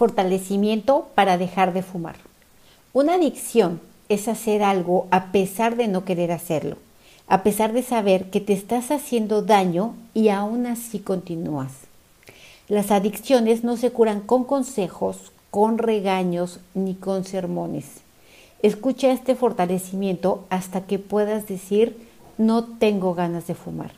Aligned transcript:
Fortalecimiento 0.00 1.08
para 1.14 1.36
dejar 1.36 1.74
de 1.74 1.82
fumar. 1.82 2.16
Una 2.94 3.16
adicción 3.16 3.82
es 4.08 4.28
hacer 4.28 4.62
algo 4.62 5.06
a 5.10 5.30
pesar 5.30 5.76
de 5.76 5.88
no 5.88 6.06
querer 6.06 6.32
hacerlo, 6.32 6.78
a 7.28 7.42
pesar 7.42 7.74
de 7.74 7.82
saber 7.82 8.30
que 8.30 8.40
te 8.40 8.54
estás 8.54 8.92
haciendo 8.92 9.42
daño 9.42 9.94
y 10.14 10.30
aún 10.30 10.64
así 10.64 11.00
continúas. 11.00 11.72
Las 12.66 12.92
adicciones 12.92 13.62
no 13.62 13.76
se 13.76 13.90
curan 13.90 14.22
con 14.22 14.44
consejos, 14.44 15.32
con 15.50 15.76
regaños 15.76 16.60
ni 16.72 16.94
con 16.94 17.24
sermones. 17.24 17.84
Escucha 18.62 19.12
este 19.12 19.34
fortalecimiento 19.34 20.46
hasta 20.48 20.80
que 20.86 20.98
puedas 20.98 21.46
decir 21.46 22.08
no 22.38 22.64
tengo 22.64 23.12
ganas 23.12 23.46
de 23.48 23.54
fumar. 23.54 23.90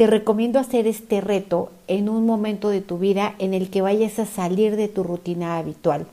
Te 0.00 0.06
recomiendo 0.06 0.58
hacer 0.58 0.86
este 0.86 1.20
reto 1.20 1.68
en 1.86 2.08
un 2.08 2.24
momento 2.24 2.70
de 2.70 2.80
tu 2.80 2.96
vida 2.96 3.34
en 3.38 3.52
el 3.52 3.68
que 3.68 3.82
vayas 3.82 4.18
a 4.18 4.24
salir 4.24 4.76
de 4.76 4.88
tu 4.88 5.02
rutina 5.02 5.58
habitual. 5.58 6.06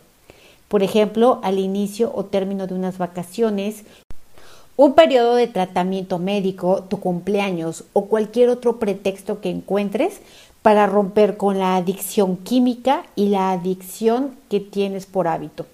Por 0.67 0.83
ejemplo, 0.83 1.39
al 1.41 1.57
inicio 1.57 2.11
o 2.13 2.25
término 2.25 2.67
de 2.67 2.73
unas 2.73 2.97
vacaciones, 2.97 3.85
un 4.75 4.93
periodo 4.93 5.35
de 5.35 5.47
tratamiento 5.47 6.19
médico, 6.19 6.83
tu 6.89 6.99
cumpleaños 6.99 7.85
o 7.93 8.07
cualquier 8.07 8.49
otro 8.49 8.75
pretexto 8.75 9.39
que 9.39 9.51
encuentres 9.51 10.19
para 10.61 10.85
romper 10.85 11.37
con 11.37 11.57
la 11.57 11.77
adicción 11.77 12.35
química 12.35 13.05
y 13.15 13.29
la 13.29 13.53
adicción 13.53 14.35
que 14.49 14.59
tienes 14.59 15.05
por 15.05 15.29
hábito. 15.29 15.65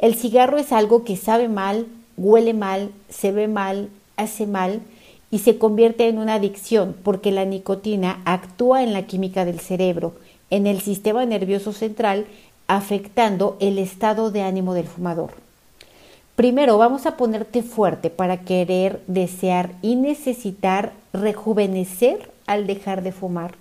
El 0.00 0.16
cigarro 0.16 0.58
es 0.58 0.72
algo 0.72 1.04
que 1.04 1.16
sabe 1.16 1.46
mal, 1.46 1.86
huele 2.16 2.54
mal, 2.54 2.90
se 3.08 3.30
ve 3.30 3.46
mal, 3.46 3.88
hace 4.16 4.48
mal, 4.48 4.80
y 5.30 5.38
se 5.38 5.58
convierte 5.58 6.08
en 6.08 6.18
una 6.18 6.34
adicción 6.34 6.96
porque 7.02 7.30
la 7.30 7.44
nicotina 7.44 8.20
actúa 8.24 8.82
en 8.82 8.92
la 8.92 9.02
química 9.02 9.44
del 9.44 9.60
cerebro, 9.60 10.14
en 10.50 10.66
el 10.66 10.80
sistema 10.80 11.24
nervioso 11.24 11.72
central, 11.72 12.26
afectando 12.66 13.56
el 13.60 13.78
estado 13.78 14.30
de 14.30 14.42
ánimo 14.42 14.74
del 14.74 14.86
fumador. 14.86 15.32
Primero 16.36 16.78
vamos 16.78 17.04
a 17.06 17.16
ponerte 17.16 17.62
fuerte 17.62 18.08
para 18.08 18.38
querer, 18.38 19.02
desear 19.06 19.72
y 19.82 19.96
necesitar 19.96 20.92
rejuvenecer 21.12 22.30
al 22.46 22.66
dejar 22.66 23.02
de 23.02 23.12
fumar. 23.12 23.54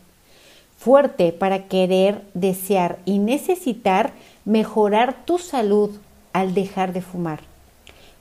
Fuerte 0.78 1.34
para 1.34 1.68
querer, 1.68 2.22
desear 2.34 3.00
y 3.04 3.20
necesitar 3.20 4.14
mejorar 4.46 5.26
tu 5.26 5.40
salud 5.40 5.92
al 6.32 6.54
dejar 6.54 6.94
de 6.94 7.02
fumar. 7.02 7.49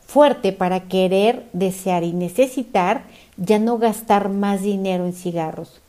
Fuerte 0.08 0.54
para 0.54 0.88
querer, 0.88 1.44
desear 1.52 2.02
y 2.02 2.14
necesitar 2.14 3.02
ya 3.36 3.58
no 3.58 3.76
gastar 3.76 4.30
más 4.30 4.62
dinero 4.62 5.04
en 5.04 5.12
cigarros. 5.12 5.82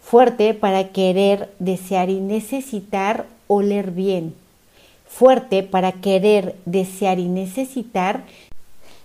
Fuerte 0.00 0.54
para 0.54 0.88
querer, 0.88 1.54
desear 1.60 2.10
y 2.10 2.18
necesitar 2.18 3.26
oler 3.46 3.92
bien. 3.92 4.34
Fuerte 5.06 5.62
para 5.62 5.92
querer, 5.92 6.56
desear 6.64 7.20
y 7.20 7.28
necesitar 7.28 8.24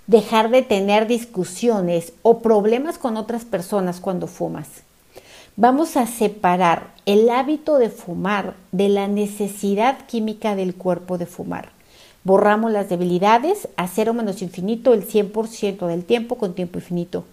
dejar 0.08 0.50
de 0.50 0.64
tener 0.64 1.06
discusiones 1.06 2.14
o 2.24 2.40
problemas 2.40 2.98
con 2.98 3.18
otras 3.18 3.46
personas 3.46 4.00
cuando 4.00 4.26
fumas. 4.26 4.68
Vamos 5.58 5.96
a 5.96 6.08
separar 6.08 6.88
el 7.06 7.30
hábito 7.30 7.78
de 7.78 7.92
fumar 7.92 8.56
de 8.72 8.90
la 8.90 9.08
necesidad 9.08 10.08
química 10.08 10.56
del 10.56 10.74
cuerpo 10.74 11.20
de 11.20 11.28
fumar. 11.28 11.75
Borramos 12.26 12.74
las 12.74 12.90
debilidades 12.90 13.70
a 13.78 13.88
cero 13.88 14.14
menos 14.14 14.42
infinito 14.42 14.94
el 14.94 15.08
100% 15.08 15.88
del 15.88 16.04
tiempo 16.04 16.36
con 16.36 16.54
tiempo 16.54 16.80
infinito 16.80 17.24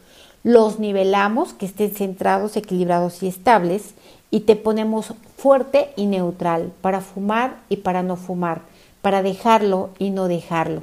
los 0.44 0.80
nivelamos, 0.80 1.52
que 1.52 1.66
estén 1.66 1.92
centrados, 1.92 2.56
equilibrados 2.56 3.22
y 3.22 3.28
estables, 3.28 3.94
y 4.30 4.40
te 4.40 4.56
ponemos 4.56 5.14
fuerte 5.36 5.90
y 5.96 6.06
neutral 6.06 6.72
para 6.80 7.00
fumar 7.00 7.58
y 7.68 7.78
para 7.78 8.02
no 8.02 8.16
fumar, 8.16 8.62
para 9.02 9.22
dejarlo 9.22 9.90
y 9.98 10.10
no 10.10 10.26
dejarlo. 10.26 10.82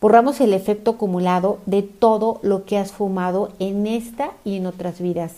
Borramos 0.00 0.40
el 0.40 0.52
efecto 0.52 0.92
acumulado 0.92 1.58
de 1.66 1.82
todo 1.82 2.38
lo 2.42 2.66
que 2.66 2.76
has 2.76 2.92
fumado 2.92 3.52
en 3.58 3.86
esta 3.86 4.32
y 4.44 4.56
en 4.56 4.66
otras 4.66 5.00
vidas. 5.00 5.32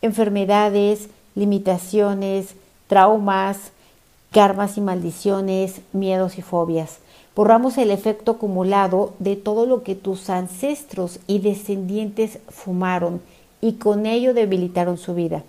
Enfermedades, 0.00 1.10
limitaciones, 1.34 2.54
traumas, 2.86 3.72
karmas 4.32 4.78
y 4.78 4.80
maldiciones, 4.80 5.82
miedos 5.92 6.38
y 6.38 6.42
fobias. 6.42 6.98
Borramos 7.40 7.78
el 7.78 7.90
efecto 7.90 8.32
acumulado 8.32 9.14
de 9.18 9.34
todo 9.34 9.64
lo 9.64 9.82
que 9.82 9.94
tus 9.94 10.28
ancestros 10.28 11.20
y 11.26 11.38
descendientes 11.38 12.38
fumaron 12.50 13.22
y 13.62 13.76
con 13.76 14.04
ello 14.04 14.34
debilitaron 14.34 14.98
su 14.98 15.14
vida. 15.14 15.42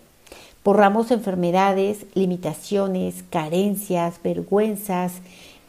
Borramos 0.64 1.12
enfermedades, 1.12 2.06
limitaciones, 2.14 3.26
carencias, 3.30 4.22
vergüenzas, 4.24 5.16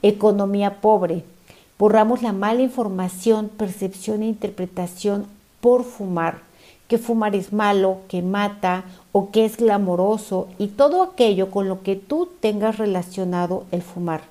economía 0.02 0.80
pobre. 0.80 1.24
Borramos 1.76 2.22
la 2.22 2.32
mala 2.32 2.62
información, 2.62 3.48
percepción 3.48 4.22
e 4.22 4.26
interpretación 4.26 5.26
por 5.60 5.82
fumar, 5.82 6.38
que 6.86 6.98
fumar 6.98 7.34
es 7.34 7.52
malo, 7.52 7.96
que 8.06 8.22
mata 8.22 8.84
o 9.10 9.32
que 9.32 9.44
es 9.44 9.56
glamoroso 9.56 10.46
y 10.56 10.68
todo 10.68 11.02
aquello 11.02 11.50
con 11.50 11.68
lo 11.68 11.82
que 11.82 11.96
tú 11.96 12.28
tengas 12.38 12.78
relacionado 12.78 13.64
el 13.72 13.82
fumar. 13.82 14.30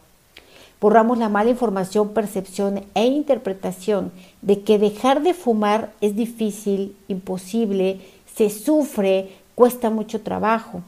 Borramos 0.82 1.20
la 1.20 1.30
mala 1.30 1.52
información, 1.52 2.10
percepción 2.10 2.84
e 2.96 3.06
interpretación 3.06 4.12
de 4.42 4.64
que 4.64 4.80
dejar 4.80 5.22
de 5.22 5.36
fumar 5.36 5.94
es 6.02 6.16
difícil, 6.16 6.98
imposible, 7.08 8.02
se 8.36 8.50
sufre, 8.50 9.30
cuesta 9.54 9.92
mucho 9.92 10.22
trabajo. 10.22 10.82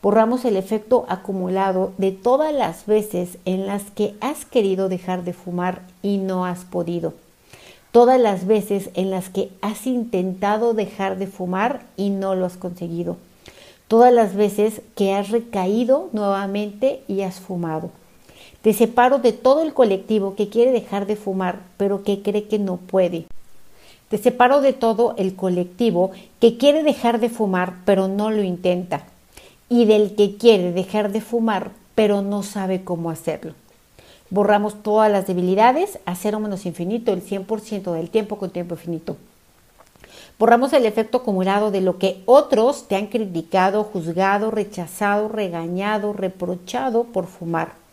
Borramos 0.00 0.46
el 0.46 0.56
efecto 0.56 1.04
acumulado 1.10 1.92
de 1.98 2.10
todas 2.10 2.54
las 2.54 2.86
veces 2.86 3.36
en 3.44 3.66
las 3.66 3.82
que 3.90 4.14
has 4.22 4.46
querido 4.46 4.88
dejar 4.88 5.24
de 5.24 5.34
fumar 5.34 5.82
y 6.00 6.16
no 6.16 6.46
has 6.46 6.64
podido. 6.64 7.12
Todas 7.92 8.18
las 8.18 8.46
veces 8.46 8.88
en 8.94 9.10
las 9.10 9.28
que 9.28 9.50
has 9.60 9.86
intentado 9.86 10.72
dejar 10.72 11.18
de 11.18 11.26
fumar 11.26 11.82
y 11.98 12.08
no 12.08 12.34
lo 12.34 12.46
has 12.46 12.56
conseguido. 12.56 13.18
Todas 13.88 14.12
las 14.12 14.34
veces 14.34 14.80
que 14.94 15.12
has 15.12 15.28
recaído 15.28 16.08
nuevamente 16.12 17.02
y 17.08 17.20
has 17.20 17.40
fumado 17.40 17.90
te 18.64 18.72
separo 18.72 19.18
de 19.18 19.34
todo 19.34 19.60
el 19.60 19.74
colectivo 19.74 20.36
que 20.36 20.48
quiere 20.48 20.70
dejar 20.70 21.04
de 21.04 21.16
fumar, 21.16 21.60
pero 21.76 22.02
que 22.02 22.22
cree 22.22 22.44
que 22.44 22.58
no 22.58 22.78
puede. 22.78 23.26
Te 24.08 24.16
separo 24.16 24.62
de 24.62 24.72
todo 24.72 25.14
el 25.18 25.36
colectivo 25.36 26.12
que 26.40 26.56
quiere 26.56 26.82
dejar 26.82 27.20
de 27.20 27.28
fumar, 27.28 27.74
pero 27.84 28.08
no 28.08 28.30
lo 28.30 28.42
intenta. 28.42 29.04
Y 29.68 29.84
del 29.84 30.14
que 30.14 30.38
quiere 30.38 30.72
dejar 30.72 31.12
de 31.12 31.20
fumar, 31.20 31.72
pero 31.94 32.22
no 32.22 32.42
sabe 32.42 32.84
cómo 32.84 33.10
hacerlo. 33.10 33.52
Borramos 34.30 34.82
todas 34.82 35.12
las 35.12 35.26
debilidades 35.26 35.98
a 36.06 36.14
cero 36.14 36.40
menos 36.40 36.64
infinito, 36.64 37.12
el 37.12 37.22
100% 37.22 37.92
del 37.92 38.08
tiempo 38.08 38.38
con 38.38 38.48
tiempo 38.48 38.76
infinito. 38.76 39.18
Borramos 40.38 40.72
el 40.72 40.86
efecto 40.86 41.18
acumulado 41.18 41.70
de 41.70 41.82
lo 41.82 41.98
que 41.98 42.22
otros 42.24 42.88
te 42.88 42.96
han 42.96 43.08
criticado, 43.08 43.84
juzgado, 43.84 44.50
rechazado, 44.50 45.28
regañado, 45.28 46.14
reprochado 46.14 47.04
por 47.04 47.26
fumar 47.26 47.83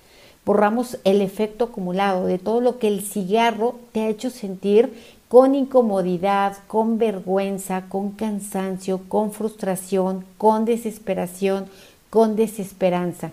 borramos 0.46 0.97
el 1.03 1.22
efecto 1.22 1.66
acumulado 1.66 2.25
de 2.25 2.40
todo 2.40 2.62
lo 2.62 2.79
que 2.79 2.88
el 2.88 3.02
cigarro 3.02 3.75
te 3.91 4.02
ha 4.02 4.09
hecho 4.09 4.29
sentir 4.29 4.94
con 5.28 5.56
incomodidad, 5.56 6.57
con 6.68 6.97
vergüenza, 6.97 7.84
con 7.88 8.12
cansancio, 8.12 9.01
con 9.07 9.31
frustración, 9.31 10.25
con 10.38 10.66
desesperación, 10.66 11.68
con 12.09 12.35
desesperanza. 12.35 13.31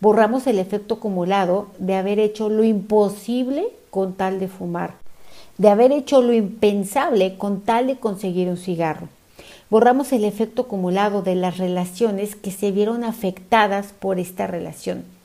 Borramos 0.00 0.46
el 0.46 0.60
efecto 0.60 0.94
acumulado 0.94 1.68
de 1.78 1.96
haber 1.96 2.20
hecho 2.20 2.48
lo 2.48 2.62
imposible 2.62 3.66
con 3.90 4.12
tal 4.12 4.38
de 4.38 4.46
fumar, 4.46 4.94
de 5.56 5.70
haber 5.70 5.90
hecho 5.90 6.22
lo 6.22 6.32
impensable 6.32 7.36
con 7.36 7.62
tal 7.62 7.88
de 7.88 7.96
conseguir 7.96 8.48
un 8.48 8.58
cigarro. 8.58 9.08
Borramos 9.70 10.12
el 10.12 10.24
efecto 10.24 10.62
acumulado 10.62 11.22
de 11.22 11.34
las 11.34 11.58
relaciones 11.58 12.36
que 12.36 12.52
se 12.52 12.70
vieron 12.70 13.02
afectadas 13.02 13.92
por 13.98 14.20
esta 14.20 14.46
relación 14.46 15.17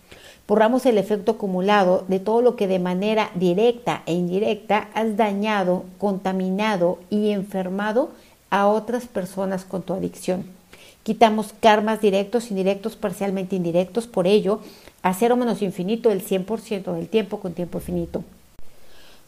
Borramos 0.45 0.85
el 0.85 0.97
efecto 0.97 1.33
acumulado 1.33 2.03
de 2.09 2.19
todo 2.19 2.41
lo 2.41 2.57
que 2.57 2.67
de 2.67 2.79
manera 2.79 3.31
directa 3.33 4.03
e 4.05 4.13
indirecta 4.13 4.89
has 4.93 5.15
dañado, 5.15 5.85
contaminado 5.97 6.99
y 7.09 7.29
enfermado 7.29 8.11
a 8.49 8.67
otras 8.67 9.07
personas 9.07 9.63
con 9.63 9.83
tu 9.83 9.93
adicción. 9.93 10.45
Quitamos 11.03 11.53
karmas 11.59 12.01
directos, 12.01 12.51
indirectos, 12.51 12.97
parcialmente 12.97 13.55
indirectos, 13.55 14.05
por 14.05 14.27
ello, 14.27 14.59
a 15.01 15.13
cero 15.13 15.37
menos 15.37 15.61
infinito 15.61 16.11
el 16.11 16.25
100% 16.25 16.93
del 16.93 17.07
tiempo 17.07 17.39
con 17.39 17.53
tiempo 17.53 17.77
infinito. 17.77 18.23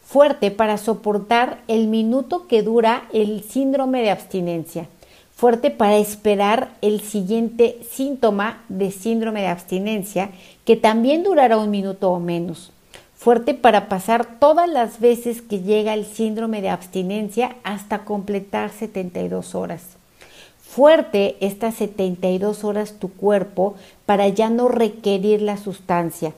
Fuerte 0.04 0.50
para 0.50 0.76
soportar 0.76 1.62
el 1.66 1.88
minuto 1.88 2.46
que 2.46 2.62
dura 2.62 3.04
el 3.12 3.42
síndrome 3.42 4.02
de 4.02 4.10
abstinencia 4.10 4.86
fuerte 5.36 5.70
para 5.70 5.98
esperar 5.98 6.70
el 6.80 7.02
siguiente 7.02 7.78
síntoma 7.88 8.64
de 8.70 8.90
síndrome 8.90 9.42
de 9.42 9.48
abstinencia, 9.48 10.30
que 10.66 10.76
también 10.76 11.22
durará 11.22 11.56
un 11.56 11.70
minuto 11.70 12.10
o 12.10 12.20
menos. 12.20 12.72
Fuerte 13.14 13.54
para 13.54 13.88
pasar 13.88 14.38
todas 14.38 14.68
las 14.68 15.00
veces 15.00 15.40
que 15.40 15.60
llega 15.60 15.94
el 15.94 16.04
síndrome 16.04 16.60
de 16.60 16.68
abstinencia 16.68 17.56
hasta 17.62 18.04
completar 18.04 18.70
72 18.70 19.54
horas. 19.54 19.96
Fuerte 20.60 21.36
estas 21.40 21.76
72 21.76 22.64
horas 22.64 22.98
tu 22.98 23.10
cuerpo 23.10 23.76
para 24.04 24.28
ya 24.28 24.50
no 24.50 24.68
requerir 24.68 25.40
la 25.40 25.56
sustancia. 25.56 26.34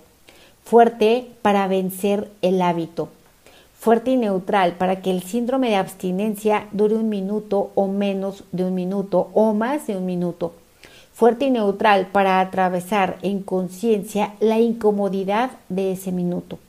fuerte 0.63 1.27
para 1.41 1.67
vencer 1.67 2.31
el 2.43 2.61
hábito, 2.61 3.09
fuerte 3.79 4.11
y 4.11 4.17
neutral 4.17 4.75
para 4.75 5.01
que 5.01 5.11
el 5.11 5.23
síndrome 5.23 5.71
de 5.71 5.77
abstinencia 5.77 6.69
dure 6.73 6.95
un 6.95 7.09
minuto 7.09 7.71
o 7.75 7.87
menos 7.87 8.45
de 8.53 8.65
un 8.65 8.75
minuto 8.75 9.31
o 9.33 9.55
más 9.55 9.87
de 9.87 9.97
un 9.97 10.05
minuto, 10.05 10.53
fuerte 11.19 11.47
y 11.47 11.51
neutral 11.51 12.07
para 12.13 12.39
atravesar 12.39 13.19
en 13.23 13.43
conciencia 13.43 14.35
la 14.39 14.61
incomodidad 14.61 15.51
de 15.69 15.91
ese 15.91 16.13
minuto, 16.13 16.61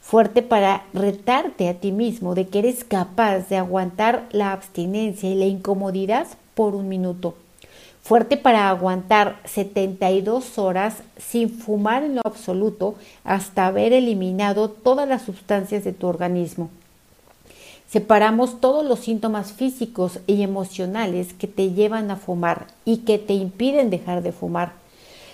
fuerte 0.00 0.42
para 0.42 0.84
retarte 0.94 1.68
a 1.68 1.74
ti 1.74 1.90
mismo 1.90 2.36
de 2.36 2.46
que 2.46 2.60
eres 2.60 2.84
capaz 2.84 3.48
de 3.48 3.56
aguantar 3.56 4.28
la 4.30 4.52
abstinencia 4.52 5.28
y 5.28 5.34
la 5.34 5.46
incomodidad 5.46 6.28
por 6.54 6.76
un 6.76 6.88
minuto 6.88 7.34
fuerte 8.00 8.36
para 8.36 8.68
aguantar 8.68 9.40
72 9.44 10.56
horas 10.58 11.02
sin 11.18 11.50
fumar 11.50 12.04
en 12.04 12.14
lo 12.14 12.22
absoluto 12.24 12.94
hasta 13.24 13.66
haber 13.66 13.92
eliminado 13.92 14.70
todas 14.70 15.08
las 15.08 15.22
sustancias 15.22 15.82
de 15.82 15.92
tu 15.92 16.06
organismo. 16.06 16.70
Separamos 17.90 18.60
todos 18.60 18.86
los 18.86 19.00
síntomas 19.00 19.52
físicos 19.52 20.20
y 20.26 20.42
emocionales 20.42 21.32
que 21.32 21.46
te 21.46 21.72
llevan 21.72 22.10
a 22.10 22.16
fumar 22.16 22.66
y 22.84 22.98
que 22.98 23.18
te 23.18 23.32
impiden 23.34 23.90
dejar 23.90 24.22
de 24.22 24.32
fumar. 24.32 24.72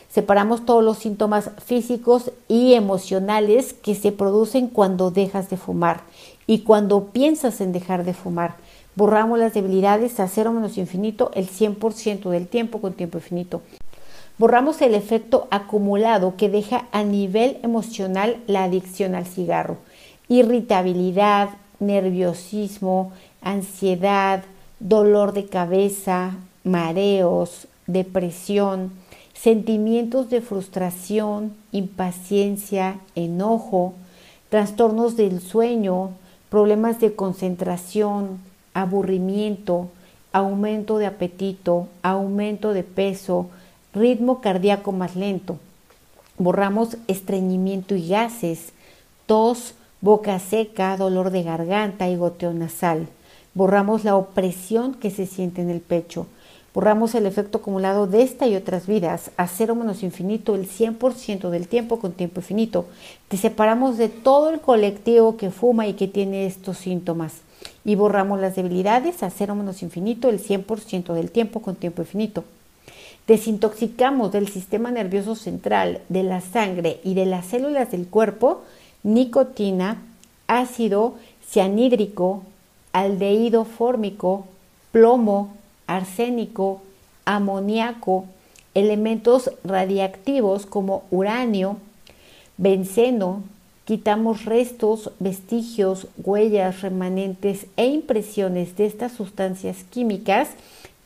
Separamos 0.08 0.64
todos 0.64 0.82
los 0.82 0.99
síntomas 0.99 1.50
físicos 1.64 2.32
y 2.49 2.75
emocionales 2.75 3.75
que 3.75 3.94
se 3.94 4.12
producen 4.12 4.69
cuando 4.69 5.11
dejas 5.11 5.50
de 5.50 5.58
fumar 5.58 6.03
y 6.47 6.61
cuando 6.61 7.06
piensas 7.06 7.61
en 7.61 7.73
dejar 7.73 8.05
de 8.05 8.14
fumar 8.14 8.56
Borramos 8.97 9.38
las 9.38 9.52
debilidades 9.52 10.19
a 10.20 10.26
cero 10.26 10.52
menos 10.52 10.79
infinito 10.79 11.31
el 11.35 11.50
100% 11.50 12.31
del 12.31 12.49
tiempo 12.49 12.81
con 12.81 12.94
tiempo 12.94 13.19
infinito. 13.19 13.61
Borramos 14.38 14.81
el 14.81 14.94
efecto 14.94 15.49
acumulado 15.50 16.37
que 16.38 16.49
deja 16.49 16.87
a 16.93 17.05
nivel 17.05 17.59
emocional 17.62 18.38
la 18.47 18.64
adicción 18.64 19.14
al 19.14 19.26
cigarro. 19.26 19.76
Irritabilidad, 20.29 21.50
nerviosismo, 21.81 23.12
ansiedad, 23.43 24.44
dolor 24.81 25.32
de 25.32 25.46
cabeza, 25.46 26.37
mareos, 26.64 27.69
depresión, 27.87 28.93
sentimientos 29.34 30.31
de 30.31 30.40
frustración, 30.40 31.55
impaciencia, 31.73 32.99
enojo, 33.14 33.94
trastornos 34.49 35.17
del 35.17 35.40
sueño, 35.40 36.11
problemas 36.49 37.00
de 37.00 37.14
concentración, 37.14 38.38
aburrimiento, 38.75 39.88
aumento 40.32 40.99
de 40.99 41.06
apetito, 41.06 41.88
aumento 42.02 42.73
de 42.73 42.82
peso, 42.82 43.49
ritmo 43.94 44.40
cardíaco 44.40 44.93
más 44.93 45.17
lento. 45.17 45.58
Borramos 46.38 46.99
estreñimiento 47.08 47.94
y 47.94 48.08
gases, 48.08 48.73
tos, 49.26 49.75
boca 50.06 50.38
seca, 50.38 50.97
dolor 50.97 51.31
de 51.31 51.43
garganta 51.43 52.08
y 52.08 52.14
goteo 52.14 52.53
nasal. 52.53 53.08
Borramos 53.55 54.05
la 54.05 54.14
opresión 54.14 54.94
que 54.94 55.11
se 55.11 55.26
siente 55.26 55.62
en 55.62 55.69
el 55.69 55.81
pecho. 55.81 56.29
Borramos 56.73 57.17
el 57.17 57.26
efecto 57.26 57.58
acumulado 57.58 58.06
de 58.06 58.23
esta 58.23 58.47
y 58.47 58.55
otras 58.55 58.87
vidas 58.87 59.32
a 59.37 59.49
cero 59.49 59.75
menos 59.75 60.05
infinito 60.05 60.55
el 60.55 60.69
100% 60.69 61.50
del 61.50 61.67
tiempo 61.67 61.99
con 61.99 62.12
tiempo 62.12 62.38
infinito. 62.38 62.87
Te 63.26 63.37
separamos 63.37 63.99
de 63.99 64.08
todo 64.08 64.50
el 64.50 64.61
colectivo 64.61 65.37
que 65.37 65.50
fuma 65.50 65.88
y 65.88 65.94
que 65.94 66.06
tiene 66.06 66.47
estos 66.47 66.79
síntomas 66.79 67.41
y 67.85 67.97
borramos 67.97 68.38
las 68.38 68.55
debilidades 68.55 69.25
a 69.25 69.31
cero 69.31 69.56
menos 69.56 69.82
infinito 69.82 70.29
el 70.29 70.38
100% 70.38 71.14
del 71.14 71.32
tiempo 71.32 71.62
con 71.62 71.75
tiempo 71.75 72.02
infinito. 72.02 72.44
Desintoxicamos 73.26 74.31
del 74.31 74.47
sistema 74.47 74.93
nervioso 74.93 75.35
central, 75.35 76.02
de 76.09 76.23
la 76.23 76.41
sangre 76.41 77.00
y 77.02 77.14
de 77.14 77.26
las 77.26 77.47
células 77.47 77.91
del 77.91 78.06
cuerpo 78.06 78.62
nicotina, 79.03 80.03
ácido 80.47 81.15
cianhídrico, 81.49 82.43
aldehído 82.93 83.65
fórmico, 83.65 84.47
plomo, 84.93 85.55
arsénico, 85.87 86.83
amoníaco, 87.25 88.25
elementos 88.75 89.51
radiactivos 89.65 90.67
como 90.67 91.05
uranio, 91.11 91.77
benceno, 92.57 93.43
Quitamos 93.87 94.45
restos, 94.45 95.13
vestigios, 95.21 96.09
huellas, 96.19 96.81
remanentes 96.81 97.67
e 97.77 97.87
impresiones 97.87 98.77
de 98.77 98.85
estas 98.85 99.13
sustancias 99.13 99.85
químicas 99.89 100.49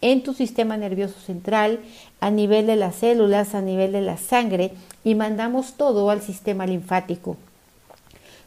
en 0.01 0.23
tu 0.23 0.33
sistema 0.33 0.79
nervioso 0.79 1.21
central, 1.21 1.81
a 2.23 2.31
nivel 2.31 2.67
de 2.67 2.77
las 2.77 2.95
células, 2.95 3.55
a 3.55 3.61
nivel 3.61 3.93
de 3.93 4.01
la 4.01 4.17
sangre 4.17 4.73
y 5.05 5.15
mandamos 5.15 5.75
todo 5.75 6.09
al 6.09 6.23
sistema 6.23 6.65
linfático. 6.65 7.37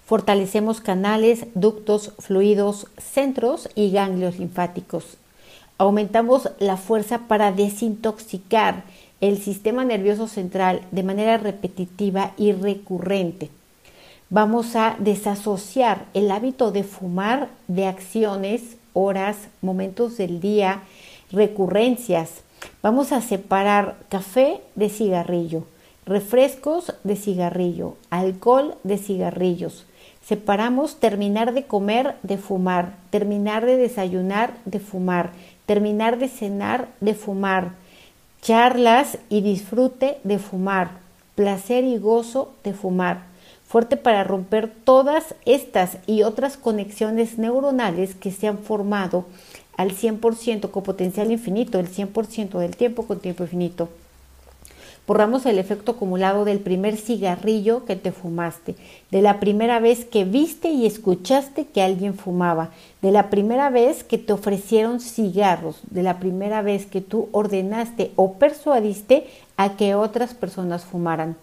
Fortalecemos 0.06 0.82
canales, 0.82 1.46
ductos, 1.56 2.14
fluidos, 2.20 2.88
centros 2.98 3.70
y 3.74 3.92
ganglios 3.92 4.38
linfáticos. 4.38 5.18
Aumentamos 5.78 6.50
la 6.60 6.78
fuerza 6.78 7.28
para 7.28 7.52
desintoxicar 7.52 8.84
el 9.22 9.42
sistema 9.42 9.86
nervioso 9.86 10.28
central 10.28 10.82
de 10.92 11.04
manera 11.04 11.38
repetitiva 11.38 12.34
y 12.38 12.52
recurrente. 12.52 13.50
Vamos 14.30 14.76
a 14.76 14.98
desasociar 15.00 16.06
el 16.14 16.32
hábito 16.32 16.72
de 16.72 16.84
fumar 16.84 17.50
de 17.70 17.86
acciones, 17.86 18.78
horas, 18.92 19.38
momentos 19.62 20.18
del 20.18 20.42
día, 20.42 20.84
recurrencias. 21.32 22.42
Vamos 22.82 23.12
a 23.12 23.22
separar 23.22 23.96
café 24.10 24.60
de 24.76 24.90
cigarrillo, 24.90 25.64
refrescos 26.06 26.94
de 27.04 27.16
cigarrillo, 27.16 27.96
alcohol 28.10 28.76
de 28.84 28.98
cigarrillos. 28.98 29.86
Separamos 30.26 30.98
terminar 30.98 31.54
de 31.54 31.66
comer 31.66 32.16
de 32.24 32.38
fumar, 32.38 32.96
terminar 33.10 33.66
de 33.66 33.78
desayunar 33.78 34.54
de 34.66 34.80
fumar, 34.80 35.32
terminar 35.66 36.18
de 36.18 36.30
cenar 36.30 36.88
de 37.02 37.14
fumar, 37.14 37.74
charlas 38.42 39.18
y 39.30 39.42
disfrute 39.42 40.18
de 40.24 40.40
fumar, 40.40 40.92
placer 41.36 41.84
y 41.84 41.98
gozo 41.98 42.54
de 42.64 42.74
fumar 42.74 43.34
fuerte 43.74 43.98
para 43.98 44.24
romper 44.24 44.72
todas 44.84 45.34
estas 45.46 45.98
y 46.06 46.22
otras 46.22 46.58
conexiones 46.58 47.40
neuronales 47.40 48.14
que 48.14 48.30
se 48.30 48.48
han 48.48 48.60
formado 48.60 49.26
al 49.78 49.94
100% 49.98 50.70
con 50.70 50.84
potencial 50.84 51.32
infinito, 51.32 51.80
el 51.80 51.90
100% 51.90 52.60
del 52.60 52.76
tiempo 52.76 53.08
con 53.08 53.20
tiempo 53.20 53.42
infinito. 53.42 53.90
Borramos 55.06 55.46
el 55.46 55.60
efecto 55.60 55.92
acumulado 55.92 56.46
del 56.46 56.60
primer 56.60 56.96
cigarrillo 56.96 57.84
que 57.84 57.98
te 57.98 58.14
fumaste, 58.14 58.76
de 59.12 59.22
la 59.22 59.42
primera 59.42 59.82
vez 59.82 60.06
que 60.06 60.24
viste 60.24 60.70
y 60.70 60.86
escuchaste 60.86 61.66
que 61.66 61.82
alguien 61.82 62.14
fumaba, 62.14 62.70
de 63.02 63.12
la 63.12 63.30
primera 63.30 63.70
vez 63.70 64.06
que 64.06 64.18
te 64.18 64.32
ofrecieron 64.32 65.02
cigarros, 65.02 65.82
de 65.90 66.04
la 66.04 66.20
primera 66.20 66.62
vez 66.62 66.86
que 66.86 67.02
tú 67.02 67.28
ordenaste 67.34 68.12
o 68.16 68.36
persuadiste 68.36 69.28
a 69.58 69.76
que 69.76 69.94
otras 69.94 70.34
personas 70.34 70.86
fumaran. 70.86 71.36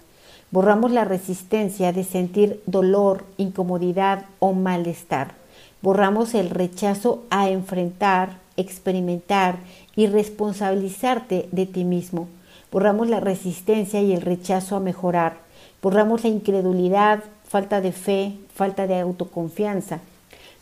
Borramos 0.50 0.90
la 0.90 1.04
resistencia 1.04 1.92
de 1.92 2.04
sentir 2.04 2.62
dolor, 2.64 3.26
incomodidad 3.37 4.25
o 4.38 4.54
malestar. 4.54 5.35
Borramos 5.82 6.32
el 6.32 6.49
rechazo 6.49 7.25
a 7.28 7.50
enfrentar, 7.50 8.38
experimentar 8.56 9.58
y 9.96 10.06
responsabilizarte 10.06 11.46
de 11.52 11.66
ti 11.66 11.85
mismo. 11.85 12.26
Borramos 12.71 13.09
la 13.09 13.21
resistencia 13.21 14.00
y 14.00 14.12
el 14.12 14.23
rechazo 14.23 14.76
a 14.76 14.80
mejorar. 14.80 15.38
Borramos 15.83 16.25
la 16.25 16.30
incredulidad, 16.30 17.25
falta 17.49 17.80
de 17.80 17.92
fe, 17.92 18.35
falta 18.54 18.87
de 18.87 19.00
autoconfianza. 19.00 20.00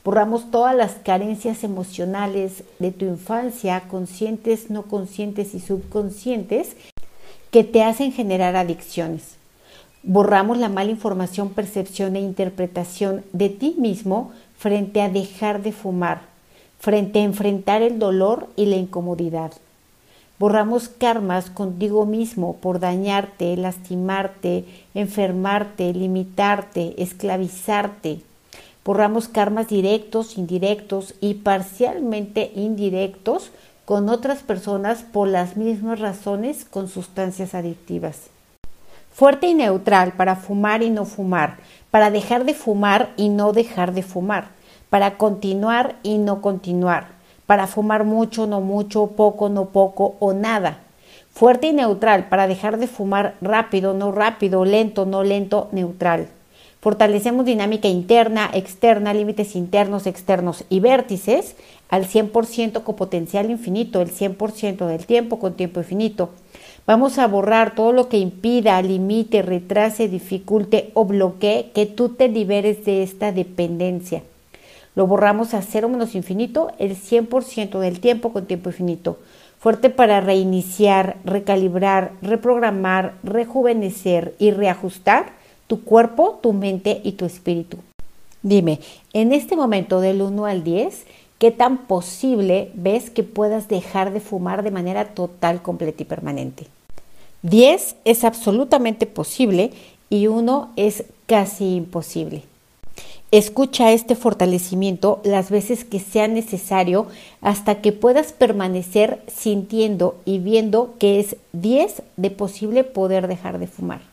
Borramos 0.05 0.51
todas 0.51 0.75
las 0.75 0.93
carencias 0.95 1.65
emocionales 1.65 2.65
de 2.79 2.93
tu 2.93 3.05
infancia, 3.05 3.83
conscientes, 3.89 4.71
no 4.71 4.85
conscientes 4.85 5.55
y 5.55 5.61
subconscientes, 5.61 6.77
que 7.51 7.65
te 7.65 7.83
hacen 7.83 8.13
generar 8.13 8.57
adicciones. 8.57 9.37
Borramos 10.03 10.57
la 10.57 10.69
mala 10.69 10.91
información, 10.91 11.51
percepción 11.51 12.17
e 12.17 12.21
interpretación 12.21 13.25
de 13.33 13.49
ti 13.49 13.75
mismo 13.79 14.33
frente 14.57 15.03
a 15.03 15.09
dejar 15.09 15.63
de 15.63 15.73
fumar, 15.73 16.23
frente 16.79 17.19
a 17.19 17.25
enfrentar 17.25 17.83
el 17.83 17.99
dolor 17.99 18.49
y 18.57 18.67
la 18.67 18.77
incomodidad. 18.77 19.53
Borramos 20.39 20.89
karmas 20.89 21.51
contigo 21.51 22.07
mismo 22.07 22.57
por 22.57 22.79
dañarte, 22.79 23.57
lastimarte, 23.57 24.65
enfermarte, 24.95 25.93
limitarte, 25.93 26.95
esclavizarte. 27.03 28.21
Borramos 28.85 29.29
karmas 29.29 29.69
directos, 29.69 30.39
indirectos 30.39 31.15
y 31.21 31.35
parcialmente 31.35 32.53
indirectos 32.55 33.51
con 33.85 34.09
otras 34.09 34.43
personas 34.43 35.03
por 35.03 35.29
las 35.29 35.57
mismas 35.57 35.99
razones 35.99 36.65
con 36.65 36.89
sustancias 36.89 37.55
adictivas 37.55 38.31
fuerte 39.19 39.49
y 39.49 39.55
neutral 39.55 40.13
para 40.13 40.37
fumar 40.37 40.85
y 40.85 40.91
no 40.91 41.05
fumar, 41.05 41.57
para 41.91 42.13
dejar 42.13 42.45
de 42.45 42.55
fumar 42.55 43.15
y 43.17 43.31
no 43.31 43.53
dejar 43.53 43.93
de 43.93 44.05
fumar, 44.05 44.51
para 44.91 45.19
continuar 45.19 45.97
y 46.05 46.19
no 46.19 46.41
continuar, 46.41 47.09
para 47.49 47.67
fumar 47.67 48.05
mucho, 48.05 48.47
no 48.47 48.61
mucho, 48.61 49.07
poco, 49.07 49.49
no 49.49 49.71
poco 49.71 50.17
o 50.19 50.35
nada. 50.35 50.81
Fuerte 51.33 51.69
y 51.69 51.73
neutral 51.73 52.29
para 52.29 52.47
dejar 52.47 52.77
de 52.77 52.89
fumar 52.89 53.37
rápido, 53.41 53.95
no 53.95 54.13
rápido, 54.13 54.67
lento, 54.67 55.07
no 55.07 55.25
lento, 55.25 55.69
neutral. 55.73 56.29
Fortalecemos 56.83 57.47
dinámica 57.47 57.89
interna, 57.89 58.51
externa, 58.53 59.15
límites 59.15 59.57
internos, 59.57 60.07
externos 60.07 60.67
y 60.69 60.81
vértices 60.81 61.57
al 61.89 62.05
100% 62.07 62.83
con 62.83 62.97
potencial 62.97 63.51
infinito, 63.51 64.03
el 64.03 64.11
100% 64.13 64.87
del 64.87 65.07
tiempo 65.07 65.39
con 65.39 65.55
tiempo 65.55 65.81
infinito. 65.81 66.29
Vamos 66.87 67.19
a 67.19 67.27
borrar 67.29 67.75
todo 67.75 67.93
lo 67.93 68.11
que 68.11 68.19
impida, 68.19 68.83
limite, 68.83 69.41
retrase, 69.41 70.07
dificulte 70.09 70.91
o 70.93 71.07
bloquee 71.07 71.71
que 71.75 71.87
tú 71.87 72.11
te 72.11 72.29
liberes 72.29 72.85
de 72.85 73.03
esta 73.03 73.33
dependencia. 73.33 74.23
Lo 74.95 75.07
borramos 75.07 75.55
a 75.55 75.63
cero 75.63 75.89
menos 75.89 76.15
infinito 76.15 76.73
el 76.79 76.97
100% 76.97 77.79
del 77.79 78.01
tiempo 78.01 78.33
con 78.33 78.47
tiempo 78.47 78.71
infinito. 78.71 79.19
Fuerte 79.59 79.91
para 79.91 80.21
reiniciar, 80.21 81.17
recalibrar, 81.25 82.13
reprogramar, 82.23 83.15
rejuvenecer 83.23 84.35
y 84.39 84.53
reajustar 84.53 85.33
tu 85.67 85.83
cuerpo, 85.85 86.39
tu 86.43 86.53
mente 86.53 87.01
y 87.05 87.13
tu 87.13 87.25
espíritu. 87.25 87.79
Dime, 88.43 88.81
en 89.13 89.33
este 89.33 89.57
momento 89.57 90.01
del 90.01 90.23
1 90.23 90.47
al 90.47 90.65
10, 90.65 91.05
¿qué 91.39 91.51
tan 91.51 91.87
posible 91.87 92.71
ves 92.75 93.11
que 93.11 93.25
puedas 93.25 93.69
dejar 93.69 94.13
de 94.13 94.21
fumar 94.21 94.63
de 94.63 94.71
manera 94.71 95.07
total, 95.07 95.61
completa 95.61 96.03
y 96.03 96.07
permanente? 96.07 96.67
10 97.43 97.97
es 98.05 98.25
absolutamente 98.25 99.07
posible 99.07 99.73
y 100.09 100.29
1 100.29 100.73
es 100.77 101.05
casi 101.27 101.77
imposible. 101.77 102.43
Escucha 103.31 103.93
este 103.93 104.15
fortalecimiento 104.15 105.21
las 105.23 105.51
veces 105.51 105.85
que 105.85 106.01
sea 106.01 106.29
necesario 106.29 107.07
hasta 107.43 107.83
que 107.83 107.93
puedas 107.93 108.33
permanecer 108.33 109.23
sintiendo 109.27 110.19
y 110.25 110.39
viendo 110.39 110.95
que 110.99 111.21
es 111.21 111.37
10 111.53 112.03
de 112.17 112.31
posible 112.31 112.85
poder 112.85 113.29
dejar 113.29 113.59
de 113.59 113.67
fumar. 113.67 114.08